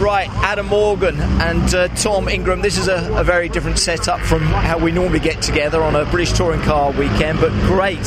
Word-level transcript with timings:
Right, 0.00 0.30
Adam 0.30 0.64
Morgan 0.64 1.20
and 1.20 1.74
uh, 1.74 1.88
Tom 1.88 2.26
Ingram. 2.26 2.62
This 2.62 2.78
is 2.78 2.88
a, 2.88 3.12
a, 3.18 3.22
very 3.22 3.50
different 3.50 3.78
setup 3.78 4.20
from 4.20 4.40
how 4.40 4.78
we 4.78 4.92
normally 4.92 5.20
get 5.20 5.42
together 5.42 5.82
on 5.82 5.94
a 5.94 6.06
British 6.06 6.32
touring 6.32 6.62
car 6.62 6.90
weekend, 6.92 7.38
but 7.38 7.50
great 7.66 8.02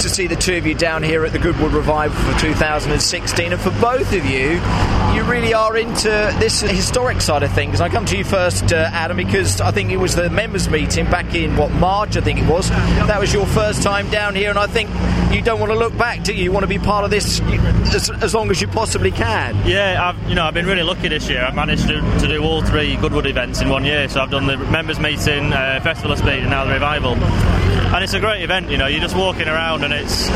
to 0.00 0.08
see 0.08 0.26
the 0.26 0.34
two 0.34 0.56
of 0.56 0.66
you 0.66 0.74
down 0.74 1.04
here 1.04 1.24
at 1.24 1.30
the 1.30 1.38
Goodwood 1.38 1.72
Revival 1.72 2.16
for 2.16 2.40
2016. 2.40 3.52
And 3.52 3.60
for 3.60 3.70
both 3.80 4.12
of 4.12 4.26
you, 4.26 4.60
you 5.14 5.22
really 5.30 5.54
are 5.54 5.76
into 5.76 6.08
this 6.40 6.60
historic 6.60 7.20
side 7.20 7.44
of 7.44 7.52
things. 7.52 7.80
I 7.80 7.88
come 7.88 8.04
to 8.06 8.18
you 8.18 8.24
first, 8.24 8.72
uh, 8.72 8.90
Adam, 8.92 9.16
because 9.16 9.60
I 9.60 9.70
think 9.70 9.92
it 9.92 9.96
was 9.96 10.16
the 10.16 10.30
members' 10.30 10.68
meeting 10.68 11.04
back 11.04 11.36
in 11.36 11.56
what 11.56 11.70
March, 11.70 12.16
I 12.16 12.20
think 12.20 12.40
it 12.40 12.48
was. 12.48 12.68
That 12.68 13.20
was 13.20 13.32
your 13.32 13.46
first 13.46 13.84
time 13.84 14.10
down 14.10 14.34
here, 14.34 14.50
and 14.50 14.58
I 14.58 14.66
think 14.66 14.90
you 15.32 15.40
don't 15.40 15.60
want 15.60 15.70
to 15.70 15.78
look 15.78 15.96
back, 15.96 16.24
do 16.24 16.34
you? 16.34 16.44
You 16.44 16.52
want 16.52 16.64
to 16.64 16.68
be 16.68 16.78
part 16.78 17.04
of 17.04 17.10
this 17.10 17.40
as, 17.94 18.10
as 18.10 18.34
long 18.34 18.50
as 18.50 18.60
you 18.60 18.66
possibly 18.66 19.12
can. 19.12 19.54
Yeah, 19.66 20.08
I've 20.08 20.28
you 20.28 20.34
know 20.34 20.44
I've 20.44 20.54
been 20.54 20.66
really 20.66 20.82
lucky 20.82 21.08
this 21.08 21.27
year. 21.28 21.44
I've 21.44 21.54
managed 21.54 21.88
to, 21.88 22.00
to 22.20 22.28
do 22.28 22.42
all 22.42 22.62
three 22.62 22.96
Goodwood 22.96 23.26
events 23.26 23.60
in 23.60 23.68
one 23.68 23.84
year. 23.84 24.08
So 24.08 24.20
I've 24.20 24.30
done 24.30 24.46
the 24.46 24.56
members' 24.56 24.98
meeting, 24.98 25.52
uh, 25.52 25.80
Festival 25.82 26.12
of 26.12 26.18
Speed, 26.18 26.40
and 26.40 26.50
now 26.50 26.64
the 26.64 26.72
revival. 26.72 27.14
And 27.14 28.04
it's 28.04 28.14
a 28.14 28.20
great 28.20 28.42
event. 28.42 28.70
You 28.70 28.78
know, 28.78 28.86
you're 28.86 29.00
just 29.00 29.16
walking 29.16 29.48
around 29.48 29.84
and 29.84 29.92
it's 29.92 30.30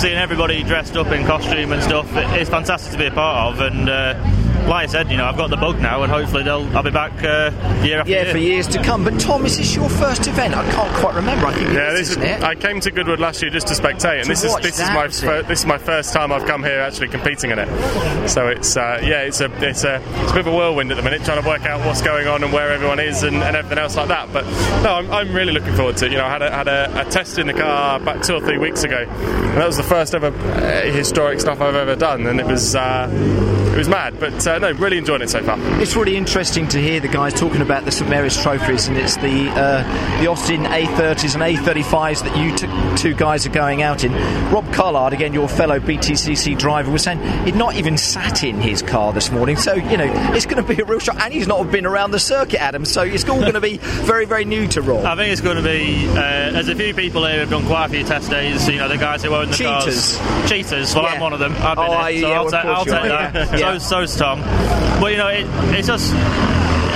seeing 0.00 0.16
everybody 0.16 0.62
dressed 0.62 0.96
up 0.96 1.08
in 1.08 1.26
costume 1.26 1.72
and 1.72 1.82
stuff. 1.82 2.06
It's 2.14 2.50
fantastic 2.50 2.92
to 2.92 2.98
be 2.98 3.06
a 3.06 3.10
part 3.10 3.54
of, 3.54 3.60
and. 3.60 3.88
Uh, 3.88 4.39
like 4.68 4.84
I 4.84 4.86
said, 4.86 5.10
you 5.10 5.16
know, 5.16 5.24
I've 5.24 5.36
got 5.36 5.50
the 5.50 5.56
bug 5.56 5.80
now, 5.80 6.02
and 6.02 6.12
hopefully 6.12 6.42
they'll 6.42 6.66
I'll 6.76 6.82
be 6.82 6.90
back 6.90 7.12
uh, 7.22 7.50
year 7.84 8.00
after 8.00 8.10
yeah, 8.12 8.22
year. 8.22 8.32
for 8.32 8.38
years 8.38 8.66
to 8.68 8.82
come. 8.82 9.04
But 9.04 9.18
Tom, 9.20 9.44
is 9.46 9.56
this 9.56 9.74
your 9.74 9.88
first 9.88 10.26
event? 10.26 10.54
I 10.54 10.68
can't 10.72 10.94
quite 10.96 11.14
remember. 11.14 11.46
I 11.46 11.54
think 11.54 11.72
yeah, 11.72 11.92
is, 11.92 11.98
this 11.98 12.10
is. 12.10 12.16
it? 12.16 12.42
I 12.42 12.54
came 12.54 12.80
to 12.80 12.90
Goodwood 12.90 13.20
last 13.20 13.42
year 13.42 13.50
just 13.50 13.68
to 13.68 13.74
spectate, 13.74 14.16
and 14.16 14.24
To 14.24 14.28
this 14.30 14.44
is 14.44 14.54
this 14.56 14.80
is 14.80 14.88
my 14.90 15.08
fir- 15.08 15.42
this 15.42 15.60
is 15.60 15.66
my 15.66 15.78
first 15.78 16.12
time 16.12 16.32
I've 16.32 16.46
come 16.46 16.62
here 16.62 16.80
actually 16.80 17.08
competing 17.08 17.50
in 17.50 17.58
it. 17.58 18.28
So 18.28 18.48
it's 18.48 18.76
uh, 18.76 19.00
yeah, 19.02 19.22
it's 19.22 19.40
a 19.40 19.50
it's 19.66 19.84
a 19.84 19.96
it's 19.96 20.30
a 20.30 20.34
bit 20.34 20.46
of 20.46 20.48
a 20.48 20.56
whirlwind 20.56 20.90
at 20.90 20.96
the 20.96 21.02
minute, 21.02 21.24
trying 21.24 21.42
to 21.42 21.48
work 21.48 21.62
out 21.62 21.84
what's 21.86 22.02
going 22.02 22.26
on 22.26 22.42
and 22.44 22.52
where 22.52 22.70
everyone 22.70 23.00
is 23.00 23.22
and, 23.22 23.36
and 23.36 23.56
everything 23.56 23.78
else 23.78 23.96
like 23.96 24.08
that. 24.08 24.32
But 24.32 24.44
no, 24.82 24.94
I'm, 24.94 25.10
I'm 25.10 25.34
really 25.34 25.52
looking 25.52 25.74
forward 25.74 25.96
to 25.98 26.06
it. 26.06 26.12
You 26.12 26.18
know, 26.18 26.26
I 26.26 26.30
had 26.30 26.42
a, 26.42 26.50
had 26.50 26.68
a, 26.68 27.00
a 27.00 27.10
test 27.10 27.38
in 27.38 27.46
the 27.46 27.54
car 27.54 28.00
back 28.00 28.22
two 28.22 28.34
or 28.34 28.40
three 28.40 28.58
weeks 28.58 28.84
ago, 28.84 29.06
and 29.08 29.56
that 29.56 29.66
was 29.66 29.76
the 29.76 29.82
first 29.82 30.14
ever 30.14 30.28
uh, 30.28 30.82
historic 30.92 31.40
stuff 31.40 31.60
I've 31.60 31.74
ever 31.74 31.96
done, 31.96 32.26
and 32.26 32.40
it 32.40 32.46
was 32.46 32.74
uh, 32.74 33.08
it 33.10 33.78
was 33.78 33.88
mad. 33.88 34.18
But 34.20 34.46
uh, 34.54 34.58
no, 34.58 34.72
really 34.72 34.98
enjoying 34.98 35.22
it 35.22 35.30
so 35.30 35.42
far. 35.42 35.56
It's 35.80 35.96
really 35.96 36.16
interesting 36.16 36.68
to 36.68 36.80
hear 36.80 37.00
the 37.00 37.08
guys 37.08 37.34
talking 37.34 37.60
about 37.62 37.84
the 37.84 37.90
St 37.92 38.08
Mary's 38.10 38.40
trophies, 38.40 38.88
and 38.88 38.96
it's 38.96 39.16
the 39.16 39.48
uh, 39.50 40.20
the 40.20 40.26
Austin 40.28 40.62
A30s 40.64 41.34
and 41.34 41.42
A35s 41.42 42.22
that 42.24 42.36
you 42.36 42.54
t- 42.56 43.02
two 43.02 43.14
guys 43.14 43.46
are 43.46 43.50
going 43.50 43.82
out 43.82 44.04
in. 44.04 44.12
Rob 44.50 44.70
Collard, 44.72 45.12
again 45.12 45.32
your 45.32 45.48
fellow 45.48 45.78
BTCC 45.78 46.58
driver, 46.58 46.90
was 46.90 47.02
saying 47.04 47.20
he'd 47.44 47.54
not 47.56 47.74
even 47.76 47.96
sat 47.96 48.42
in 48.44 48.60
his 48.60 48.82
car 48.82 49.12
this 49.12 49.30
morning. 49.30 49.56
So 49.56 49.74
you 49.74 49.96
know 49.96 50.10
it's 50.34 50.46
going 50.46 50.62
to 50.64 50.74
be 50.74 50.80
a 50.80 50.84
real 50.84 50.98
shock, 50.98 51.20
and 51.20 51.32
he's 51.32 51.46
not 51.48 51.70
been 51.70 51.86
around 51.86 52.10
the 52.10 52.18
circuit, 52.20 52.60
Adam. 52.60 52.84
So 52.84 53.02
it's 53.02 53.28
all 53.28 53.40
going 53.40 53.54
to 53.54 53.60
be 53.60 53.78
very 53.78 54.24
very 54.24 54.44
new 54.44 54.66
to 54.68 54.82
Rob. 54.82 55.04
I 55.04 55.16
think 55.16 55.32
it's 55.32 55.40
going 55.40 55.56
to 55.56 55.62
be. 55.62 56.08
Uh, 56.08 56.50
there's 56.50 56.68
a 56.68 56.74
few 56.74 56.94
people 56.94 57.26
here 57.26 57.40
who've 57.40 57.50
done 57.50 57.66
quite 57.66 57.86
a 57.86 57.88
few 57.88 58.04
test 58.04 58.30
days. 58.30 58.68
You 58.68 58.78
know, 58.78 58.88
the 58.88 58.98
guys 58.98 59.22
who 59.22 59.34
own 59.34 59.48
the 59.50 59.54
Cheaters. 59.56 60.16
cars. 60.18 60.50
Cheaters. 60.50 60.94
Well, 60.94 61.04
Yeah. 61.04 61.10
I'm 61.14 61.20
one 61.20 61.32
of 61.32 61.38
them. 61.38 61.52
I've 61.58 61.76
been 61.76 61.86
Oh, 61.86 61.92
it, 61.92 61.96
I- 61.96 62.20
so 62.20 62.28
yeah, 62.28 62.34
I'll, 62.38 62.46
of 62.46 62.50
ta- 62.52 62.62
course 62.62 62.78
I'll 62.78 62.84
you 62.86 62.92
take 62.92 63.12
are. 63.12 63.30
that. 63.32 63.50
Yeah. 63.60 63.78
So, 63.78 64.04
so's 64.06 64.16
Tom. 64.16 64.39
Um, 64.42 65.00
but 65.00 65.12
you 65.12 65.18
know, 65.18 65.28
it, 65.28 65.46
it's 65.76 65.88
just. 65.88 66.14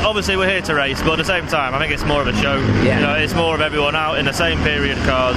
Obviously, 0.04 0.36
we're 0.36 0.50
here 0.50 0.60
to 0.60 0.74
race, 0.74 1.00
but 1.00 1.12
at 1.12 1.16
the 1.16 1.24
same 1.24 1.46
time, 1.46 1.72
I 1.74 1.78
think 1.78 1.90
it's 1.90 2.04
more 2.04 2.20
of 2.20 2.26
a 2.26 2.34
show. 2.36 2.56
Yeah. 2.82 2.96
You 2.96 3.06
know, 3.06 3.14
it's 3.14 3.34
more 3.34 3.54
of 3.54 3.62
everyone 3.62 3.96
out 3.96 4.18
in 4.18 4.26
the 4.26 4.34
same 4.34 4.58
period 4.62 4.98
cars, 4.98 5.36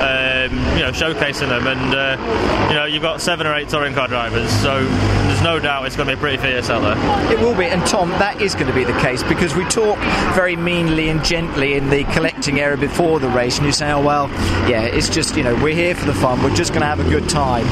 uh, 0.00 0.35
um, 0.50 0.56
you 0.76 0.82
know, 0.84 0.90
showcasing 0.92 1.48
them. 1.48 1.66
And 1.66 1.94
uh, 1.94 2.68
you 2.70 2.74
know, 2.74 2.84
you've 2.84 3.02
got 3.02 3.20
seven 3.20 3.46
or 3.46 3.54
eight 3.54 3.68
touring 3.68 3.94
car 3.94 4.08
drivers, 4.08 4.50
so 4.60 4.84
there's 4.84 5.42
no 5.42 5.58
doubt 5.58 5.86
it's 5.86 5.96
going 5.96 6.08
to 6.08 6.14
be 6.14 6.18
a 6.18 6.20
pretty 6.20 6.36
fierce 6.38 6.70
out 6.70 6.80
there. 6.80 7.32
It 7.32 7.40
will 7.40 7.54
be, 7.56 7.64
and 7.66 7.84
Tom, 7.86 8.10
that 8.10 8.40
is 8.40 8.54
going 8.54 8.66
to 8.68 8.74
be 8.74 8.84
the 8.84 8.98
case 9.00 9.22
because 9.24 9.54
we 9.54 9.64
talk 9.64 9.98
very 10.34 10.56
meanly 10.56 11.08
and 11.08 11.24
gently 11.24 11.74
in 11.74 11.90
the 11.90 12.04
collecting 12.04 12.60
area 12.60 12.76
before 12.76 13.20
the 13.20 13.28
race, 13.28 13.56
and 13.58 13.66
you 13.66 13.72
say, 13.72 13.90
"Oh 13.90 14.02
well, 14.04 14.28
yeah, 14.68 14.82
it's 14.82 15.08
just 15.08 15.36
you 15.36 15.42
know 15.42 15.54
we're 15.62 15.74
here 15.74 15.94
for 15.94 16.06
the 16.06 16.14
fun. 16.14 16.42
We're 16.42 16.54
just 16.54 16.70
going 16.72 16.82
to 16.82 16.86
have 16.86 17.00
a 17.00 17.08
good 17.10 17.28
time." 17.28 17.66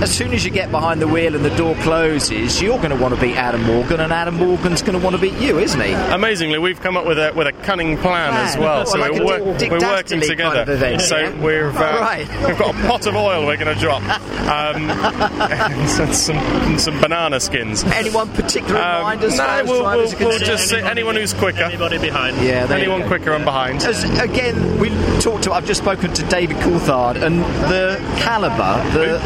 As 0.00 0.14
soon 0.16 0.32
as 0.32 0.44
you 0.44 0.52
get 0.52 0.70
behind 0.70 1.02
the 1.02 1.08
wheel 1.08 1.34
and 1.34 1.44
the 1.44 1.54
door 1.56 1.74
closes, 1.82 2.62
you're 2.62 2.76
going 2.78 2.90
to 2.90 2.96
want 2.96 3.16
to 3.16 3.20
beat 3.20 3.34
Adam 3.34 3.64
Morgan, 3.64 3.98
and 3.98 4.12
Adam 4.12 4.36
Morgan's 4.36 4.80
going 4.80 4.96
to 4.96 5.04
want 5.04 5.16
to 5.16 5.20
beat 5.20 5.34
you, 5.40 5.58
isn't 5.58 5.80
he? 5.80 5.92
Amazingly, 5.92 6.56
we've 6.60 6.80
come 6.80 6.96
up 6.96 7.04
with 7.04 7.18
a 7.18 7.32
with 7.34 7.48
a 7.48 7.52
cunning 7.64 7.96
plan, 7.96 8.30
Plan. 8.30 8.46
as 8.46 8.56
well. 8.56 8.82
Oh, 8.82 8.84
so 8.84 8.96
like 8.98 9.10
we're, 9.10 9.22
a 9.22 9.24
wor- 9.42 9.44
we're 9.54 9.58
Dastardly 9.58 9.88
working 9.88 10.20
kind 10.20 10.28
together. 10.28 10.60
of 10.62 10.68
event, 10.68 11.00
so 11.02 11.18
yeah? 11.18 11.40
We've 11.70 11.80
uh, 11.80 11.98
Right. 12.00 12.28
we've 12.46 12.58
got 12.58 12.74
a 12.74 12.86
pot 12.88 13.06
of 13.06 13.14
oil 13.14 13.46
we're 13.46 13.56
going 13.56 13.74
to 13.74 13.80
drop, 13.80 14.02
um, 14.02 14.90
and 14.90 16.14
some 16.14 16.78
some 16.78 17.00
banana 17.00 17.40
skins. 17.40 17.84
Anyone 17.84 18.28
particular 18.30 18.80
Um, 18.80 19.02
mind 19.02 19.24
as 19.24 19.36
no, 19.36 19.44
far 19.44 19.64
we'll, 19.64 19.82
drivers 19.82 20.10
we'll, 20.14 20.28
we'll 20.28 20.38
concerned? 20.38 20.44
just 20.58 20.68
say 20.68 20.82
anyone 20.82 21.16
who's 21.16 21.34
quicker. 21.34 21.62
Anybody 21.62 21.98
behind? 21.98 22.36
Yeah, 22.44 22.66
Anyone 22.70 23.02
go. 23.02 23.08
quicker 23.08 23.32
and 23.32 23.44
behind. 23.44 23.82
As, 23.82 24.04
again, 24.20 24.78
we 24.78 24.90
talked 25.20 25.44
to. 25.44 25.52
I've 25.52 25.66
just 25.66 25.80
spoken 25.82 26.12
to 26.14 26.22
David 26.24 26.56
Coulthard, 26.58 27.22
and 27.22 27.40
the 27.70 27.98
caliber, 28.18 28.82
the 28.92 29.20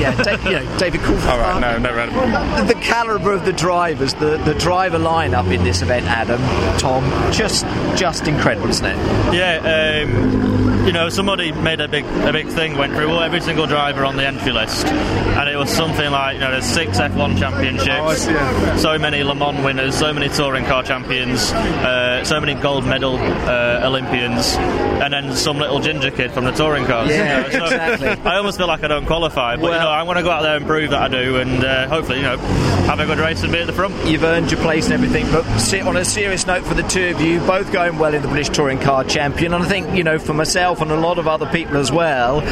yeah, 0.00 0.14
da- 0.22 0.36
you 0.48 0.56
know, 0.64 0.78
David 0.78 1.00
Coulthard. 1.00 1.28
All 1.28 1.38
right, 1.38 1.60
no, 1.60 1.78
no, 1.78 2.06
no. 2.06 2.64
The 2.64 2.74
caliber 2.74 3.32
of 3.32 3.44
the 3.44 3.52
drivers, 3.52 4.14
the, 4.14 4.36
the 4.38 4.54
driver 4.54 4.98
lineup 4.98 5.52
in 5.52 5.64
this 5.64 5.82
event, 5.82 6.06
Adam, 6.06 6.40
Tom, 6.78 7.04
just 7.32 7.64
just 7.96 8.28
incredible, 8.28 8.68
isn't 8.68 8.86
it? 8.86 8.96
Yeah, 9.34 10.04
um, 10.04 10.86
you 10.86 10.92
know, 10.92 11.08
somebody 11.08 11.47
made 11.52 11.80
a 11.80 11.88
big 11.88 12.04
a 12.04 12.32
big 12.32 12.48
thing, 12.48 12.76
went 12.76 12.92
through 12.94 13.08
well, 13.08 13.20
every 13.22 13.40
single 13.40 13.66
driver 13.66 14.04
on 14.04 14.16
the 14.16 14.26
entry 14.26 14.52
list, 14.52 14.86
and 14.86 15.48
it 15.48 15.56
was 15.56 15.70
something 15.70 16.10
like 16.10 16.34
you 16.34 16.40
know, 16.40 16.50
there's 16.50 16.64
six 16.64 16.98
F1 16.98 17.38
championships, 17.38 17.88
Oh, 17.90 18.14
see, 18.14 18.78
so 18.80 18.98
many 18.98 19.22
Le 19.22 19.34
Mans 19.34 19.64
winners, 19.64 19.94
so 19.94 20.12
many 20.12 20.28
touring 20.28 20.64
car 20.64 20.82
champions, 20.82 21.52
uh, 21.52 22.24
so 22.24 22.40
many 22.40 22.54
gold 22.54 22.84
medal 22.86 23.16
uh, 23.18 23.82
Olympians, 23.84 24.56
and 24.56 25.12
then 25.12 25.34
some 25.36 25.58
little 25.58 25.80
ginger 25.80 26.10
kid 26.10 26.32
from 26.32 26.44
the 26.44 26.52
touring 26.52 26.84
cars. 26.84 27.10
Yeah, 27.10 27.46
you 27.46 27.52
know, 27.58 27.58
so 27.58 27.64
exactly. 27.74 28.08
I 28.30 28.36
almost 28.36 28.58
feel 28.58 28.66
like 28.68 28.82
I 28.84 28.88
don't 28.88 29.06
qualify, 29.06 29.56
but 29.56 29.66
you 29.66 29.78
know, 29.78 29.88
I 29.88 30.02
want 30.02 30.18
to 30.18 30.22
go 30.22 30.30
out 30.30 30.42
there 30.42 30.56
and 30.56 30.66
prove 30.66 30.90
that 30.90 31.02
I 31.02 31.08
do, 31.08 31.36
and 31.36 31.64
uh, 31.64 31.88
hopefully, 31.88 32.18
you 32.18 32.24
know, 32.24 32.36
have 32.38 33.00
a 33.00 33.06
good 33.06 33.18
race 33.18 33.42
and 33.42 33.52
be 33.52 33.58
at 33.60 33.66
the 33.66 33.72
front. 33.72 33.94
You've 34.06 34.24
earned 34.24 34.50
your 34.50 34.60
place 34.60 34.84
and 34.86 34.94
everything, 34.94 35.30
but 35.30 35.44
se- 35.58 35.80
on 35.82 35.96
a 35.96 36.04
serious 36.04 36.46
note 36.46 36.64
for 36.64 36.74
the 36.74 36.82
two 36.84 37.08
of 37.08 37.20
you, 37.20 37.40
both 37.40 37.70
going 37.72 37.98
well 37.98 38.14
in 38.14 38.22
the 38.22 38.28
British 38.28 38.48
Touring 38.48 38.78
Car 38.78 39.04
Champion, 39.04 39.54
and 39.54 39.62
I 39.64 39.68
think, 39.68 39.94
you 39.96 40.04
know, 40.04 40.18
for 40.18 40.34
myself 40.34 40.80
and 40.80 40.90
a 40.90 40.96
lot 40.96 41.18
of 41.18 41.26
other 41.28 41.37
people 41.46 41.76
as 41.76 41.92
well, 41.92 42.42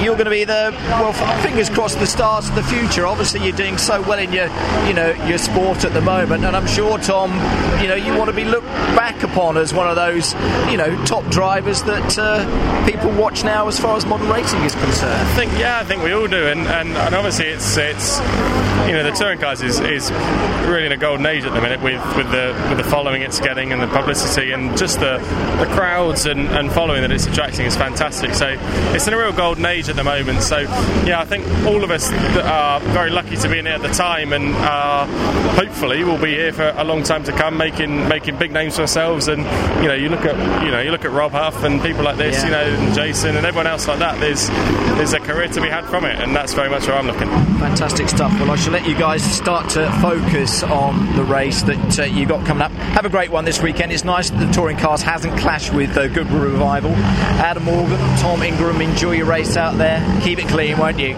you're 0.00 0.14
going 0.14 0.26
to 0.26 0.30
be 0.30 0.44
the, 0.44 0.74
well, 0.88 1.12
fingers 1.42 1.68
crossed, 1.68 1.98
the 1.98 2.06
stars 2.06 2.48
of 2.48 2.54
the 2.54 2.62
future. 2.62 3.06
Obviously, 3.06 3.42
you're 3.42 3.56
doing 3.56 3.78
so 3.78 4.00
well 4.02 4.18
in 4.18 4.32
your, 4.32 4.46
you 4.86 4.94
know, 4.94 5.12
your 5.26 5.38
sport 5.38 5.84
at 5.84 5.92
the 5.92 6.00
moment, 6.00 6.44
and 6.44 6.56
I'm 6.56 6.66
sure, 6.66 6.98
Tom, 6.98 7.32
you 7.82 7.88
know, 7.88 7.94
you 7.94 8.16
want 8.16 8.30
to 8.30 8.36
be 8.36 8.44
looked 8.44 8.68
back 8.96 9.22
upon 9.36 9.58
as 9.58 9.74
one 9.74 9.86
of 9.86 9.96
those, 9.96 10.32
you 10.70 10.78
know, 10.78 11.04
top 11.04 11.22
drivers 11.26 11.82
that 11.82 12.18
uh, 12.18 12.86
people 12.86 13.10
watch 13.10 13.44
now 13.44 13.68
as 13.68 13.78
far 13.78 13.94
as 13.94 14.06
modern 14.06 14.30
racing 14.30 14.60
is 14.62 14.74
concerned. 14.74 15.12
I 15.12 15.34
think 15.34 15.52
yeah, 15.58 15.78
I 15.78 15.84
think 15.84 16.02
we 16.02 16.12
all 16.12 16.26
do, 16.26 16.46
and, 16.46 16.60
and, 16.60 16.88
and 16.96 17.14
obviously 17.14 17.46
it's 17.46 17.76
it's 17.76 18.18
you 18.86 18.92
know 18.92 19.02
the 19.02 19.12
touring 19.12 19.38
cars 19.38 19.60
is, 19.60 19.78
is 19.80 20.10
really 20.66 20.86
in 20.86 20.92
a 20.92 20.96
golden 20.96 21.26
age 21.26 21.44
at 21.44 21.52
the 21.52 21.60
minute 21.60 21.82
with, 21.82 22.00
with 22.16 22.30
the 22.30 22.54
with 22.68 22.78
the 22.78 22.84
following 22.84 23.22
it's 23.22 23.40
getting 23.40 23.72
and 23.72 23.82
the 23.82 23.86
publicity 23.88 24.52
and 24.52 24.76
just 24.76 25.00
the 25.00 25.18
the 25.58 25.66
crowds 25.74 26.26
and, 26.26 26.48
and 26.48 26.72
following 26.72 27.02
that 27.02 27.10
it's 27.10 27.26
attracting 27.26 27.66
is 27.66 27.76
fantastic. 27.76 28.32
So 28.34 28.56
it's 28.94 29.06
in 29.06 29.12
a 29.12 29.18
real 29.18 29.32
golden 29.32 29.66
age 29.66 29.88
at 29.88 29.96
the 29.96 30.04
moment. 30.04 30.42
So 30.42 30.58
yeah, 31.04 31.20
I 31.20 31.24
think 31.24 31.46
all 31.66 31.84
of 31.84 31.90
us 31.90 32.10
are 32.10 32.80
very 32.80 33.10
lucky 33.10 33.36
to 33.36 33.48
be 33.48 33.58
in 33.58 33.66
it 33.66 33.72
at 33.72 33.82
the 33.82 33.88
time, 33.88 34.32
and 34.32 34.54
uh, 34.54 35.06
hopefully 35.54 36.04
we'll 36.04 36.20
be 36.20 36.34
here 36.34 36.52
for 36.52 36.72
a 36.76 36.84
long 36.84 37.02
time 37.02 37.24
to 37.24 37.32
come, 37.32 37.56
making 37.56 38.08
making 38.08 38.38
big 38.38 38.52
names 38.52 38.76
for 38.76 38.82
ourselves. 38.82 39.25
And 39.28 39.42
you 39.82 39.88
know 39.88 39.94
you 39.94 40.08
look 40.08 40.24
at 40.24 40.64
you 40.64 40.70
know 40.70 40.80
you 40.80 40.90
look 40.90 41.04
at 41.04 41.10
Rob 41.10 41.32
Huff 41.32 41.62
and 41.64 41.82
people 41.82 42.02
like 42.04 42.16
this, 42.16 42.36
Yeah. 42.36 42.44
you 42.44 42.50
know, 42.52 42.84
and 42.84 42.94
Jason 42.94 43.36
and 43.36 43.46
everyone 43.46 43.66
else 43.66 43.86
like 43.88 43.98
that. 43.98 44.20
There's 44.20 44.48
there's 44.96 45.12
a 45.12 45.20
career 45.20 45.48
to 45.48 45.60
be 45.60 45.68
had 45.68 45.84
from 45.86 46.04
it, 46.04 46.16
and 46.20 46.34
that's 46.34 46.54
very 46.54 46.68
much 46.70 46.86
where 46.86 46.96
I'm 46.96 47.06
looking. 47.06 47.28
Fantastic 47.58 48.08
stuff. 48.08 48.32
Well, 48.40 48.50
I 48.50 48.56
shall 48.56 48.72
let 48.72 48.86
you 48.86 48.94
guys 48.96 49.22
start 49.24 49.68
to 49.70 49.90
focus 50.00 50.62
on 50.62 51.14
the 51.16 51.24
race 51.24 51.62
that 51.62 51.98
uh, 52.00 52.04
you 52.04 52.26
got 52.26 52.46
coming 52.46 52.62
up. 52.62 52.70
Have 52.72 53.04
a 53.04 53.08
great 53.10 53.30
one 53.30 53.44
this 53.44 53.60
weekend. 53.62 53.92
It's 53.92 54.04
nice 54.04 54.30
that 54.30 54.38
the 54.44 54.52
touring 54.52 54.76
cars 54.76 55.02
hasn't 55.02 55.38
clashed 55.38 55.72
with 55.72 55.96
uh, 55.96 56.08
Good 56.08 56.30
Revival. 56.30 56.92
Adam 56.92 57.64
Morgan, 57.64 57.98
Tom 58.18 58.42
Ingram, 58.42 58.80
enjoy 58.80 59.12
your 59.12 59.26
race 59.26 59.56
out 59.56 59.76
there. 59.78 60.00
Keep 60.22 60.38
it 60.40 60.48
clean, 60.48 60.78
won't 60.78 60.98
you? 60.98 61.14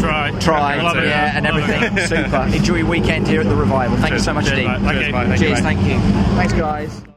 Try, 0.00 0.30
Try, 0.40 0.82
Love 0.82 0.98
it. 0.98 1.06
yeah, 1.08 1.36
and 1.36 1.46
everything. 1.46 1.96
Super. 2.06 2.48
Enjoy 2.56 2.76
your 2.76 2.86
weekend 2.86 3.26
here 3.26 3.40
at 3.40 3.48
the 3.48 3.56
Revival. 3.56 3.96
Thank 3.98 4.12
you 4.14 4.18
so 4.20 4.32
much 4.34 4.46
Cheers, 4.46 4.58
indeed. 4.58 4.68
mate. 4.68 4.80
Thank 4.82 4.96
you. 4.96 5.02
Cheers, 5.02 5.12
mate. 5.12 5.26
Thank 5.26 5.40
Cheers, 5.40 5.62
mate. 5.62 5.62
thank 5.62 5.86
you. 5.88 6.36
Thanks, 6.36 6.52
guys. 6.52 7.15